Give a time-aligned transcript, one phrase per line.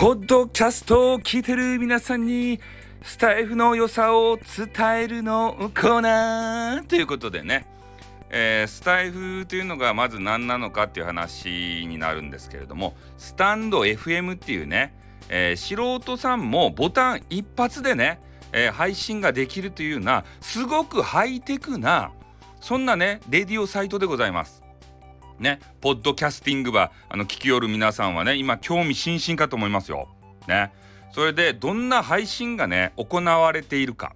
[0.00, 2.58] ポッドキャストを聞いてる皆さんに
[3.02, 7.66] スタイフの良さを伝えるのコーナーということでね、
[8.30, 14.94] えー、スタイフというのがまず何なのかっていう話になるんですけれどもスタンド FM っていうね、
[15.28, 18.22] えー、素人さんもボタン一発でね、
[18.54, 22.10] えー、配信ができるというようなすごくハイテクな
[22.62, 24.69] そんなねレディオサイトでございます。
[25.40, 30.06] ね、ポッドキャスティングはあの聞きよる皆さんはね今興味津々かと思いますよ。
[30.46, 30.70] ね、
[31.12, 34.14] それでどんな配信がね行われているか、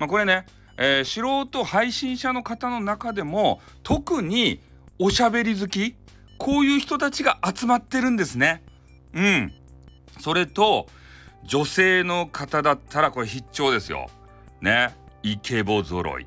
[0.00, 0.44] まあ、これね、
[0.76, 4.60] えー、素人配信者の方の中でも特に
[4.98, 5.94] おしゃべり好き
[6.36, 8.64] こういう人たちが集まってるんですね。
[9.14, 9.52] うん。
[10.20, 10.88] それと
[11.44, 14.08] 女性の方だったらこれ必聴ですよ。
[14.60, 14.96] ね。
[15.22, 16.26] イケボ揃い。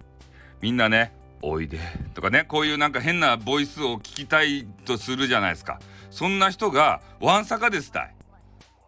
[0.62, 1.80] みんなねおいで。
[2.14, 5.80] とかねこういうなんか変なボイスを聞きたいとするじゃないですか。
[6.10, 8.16] そんな人がわんさかですたい。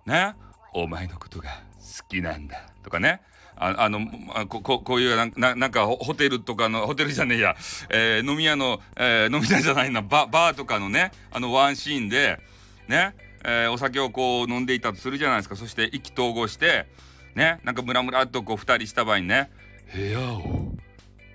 [0.05, 0.35] ね？
[0.73, 2.67] お前のことが好きなんだ。
[2.83, 3.21] とかね。
[3.55, 3.99] ああの
[4.47, 7.55] こここういうななんかホテルとかのホテルじゃねえや、
[7.91, 10.01] えー、飲み屋の、えー、飲み屋じゃないな。
[10.01, 11.11] ババーとかのね。
[11.31, 12.39] あのワンシーンで。
[12.87, 15.55] ね、えー、お酒をこう飲んでいたとするじゃないですか。
[15.55, 16.87] そして意気投合して。
[17.35, 17.59] ね？
[17.63, 19.51] なんかムラムラっとこう2人した場合にね
[19.93, 20.60] 部屋を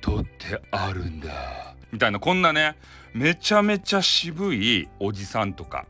[0.06, 1.74] 取ってあるんだ。
[1.90, 2.76] みたいなこんなね
[3.12, 5.84] めちゃめちゃ渋いおじさんとか。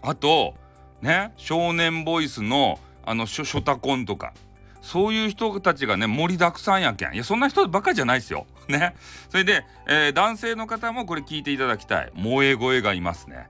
[0.00, 0.54] あと
[1.02, 4.32] ね少年ボイスのあのショショタコンとか。
[4.80, 7.12] そういう人たちがね盛りだくさんやけん。
[7.12, 8.46] いやそんな人ばかりじゃないですよ。
[8.68, 8.94] ね。
[9.28, 12.12] それで、えー、男性の方もこれ聞いていただきたい。
[12.14, 13.48] 萌え声がいますね。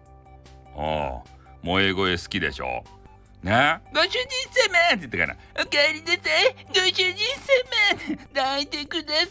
[0.75, 1.23] ああ
[1.63, 2.83] 萌え声好きでしょ。
[3.43, 3.81] ね。
[3.95, 4.79] ご主人様。
[4.89, 6.67] って言ってから「おかえりなさい。
[6.69, 7.15] ご主人
[8.07, 8.17] 様。
[8.35, 9.25] 抱いてくださ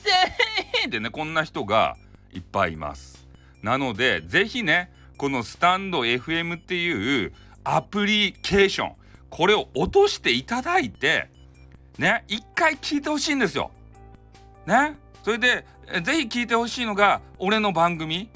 [0.83, 1.97] い」ってねこんな人が
[2.31, 3.27] いっぱいいます。
[3.61, 7.33] なので是非ねこのスタンド FM っていう
[7.63, 8.95] アプリケーション
[9.29, 11.29] これを落としていただいて
[11.97, 13.71] ね一回聞いてほしいんですよ。
[14.65, 14.95] ね。
[15.23, 15.65] それで
[16.01, 18.29] 是非聞いてほしいのが俺の番組。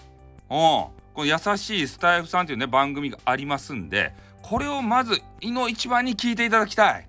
[0.50, 1.02] うん。
[1.14, 7.08] この優しいスタイフさんっていうね番組がありますんでこれをまずいの一番に聞いていただきたい。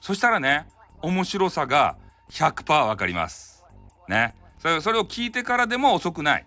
[0.00, 0.66] そしたらね
[1.00, 1.96] 面白さが
[2.30, 3.64] 100%わかります。
[4.08, 4.34] ね。
[4.58, 6.46] それそれを聞いてからでも遅くない。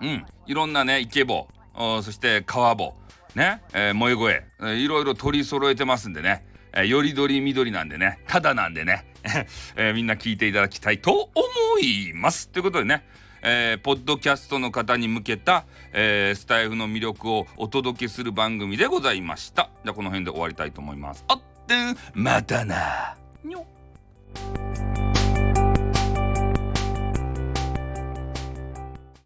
[0.00, 0.26] うん。
[0.46, 1.48] いろんなねイケボ。
[1.74, 2.94] そして川ボ
[3.34, 8.20] ね、えー、萌え声、えー、いろいろ取り揃えてますんでね、えー、よりどりみどりなんでね。
[8.26, 9.06] ただなんでね、
[9.76, 12.48] えー、みんな聞いていただきたいと思います。
[12.48, 13.04] ということでね。
[13.42, 19.70] えー、ポッドキャストの方に向けた、えー、スタイフの魅力をお届けする番組でございました。
[19.84, 21.24] じゃあこの辺で終わりたいと思います。
[21.28, 23.16] あってん、またな。
[23.44, 23.66] にょ